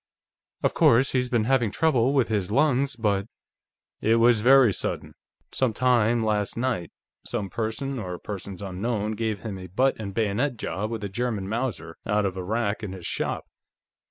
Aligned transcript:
Of 0.63 0.73
course, 0.73 1.11
he's 1.11 1.29
been 1.29 1.43
having 1.43 1.69
trouble 1.69 2.11
with 2.13 2.27
his 2.27 2.49
lungs, 2.49 2.95
but" 2.95 3.27
"It 4.01 4.15
was 4.15 4.41
very 4.41 4.73
sudden. 4.73 5.13
Some 5.51 5.73
time 5.73 6.25
last 6.25 6.57
night, 6.57 6.89
some 7.23 7.51
person 7.51 7.99
or 7.99 8.17
persons 8.17 8.63
unknown 8.63 9.11
gave 9.11 9.41
him 9.41 9.59
a 9.59 9.67
butt 9.67 9.99
and 9.99 10.11
bayonet 10.11 10.57
job 10.57 10.89
with 10.89 11.03
a 11.03 11.07
German 11.09 11.47
Mauser 11.47 11.97
out 12.03 12.25
of 12.25 12.35
a 12.35 12.43
rack 12.43 12.81
in 12.81 12.93
his 12.93 13.05
shop. 13.05 13.45